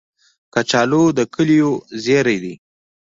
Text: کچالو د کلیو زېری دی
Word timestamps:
کچالو 0.53 1.03
د 1.17 1.19
کلیو 1.33 1.71
زېری 2.03 2.37
دی 2.43 2.53